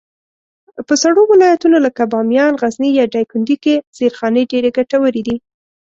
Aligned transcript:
په 0.87 0.93
سړو 1.03 1.21
ولایتونو 1.31 1.77
لکه 1.85 2.03
بامیان، 2.13 2.51
غزني، 2.61 2.89
یا 2.99 3.05
دایکنډي 3.13 3.57
کي 3.63 3.75
زېرخانې 3.97 4.43
ډېرې 4.51 4.69
ګټورې 4.77 5.21
دي. 5.27 5.35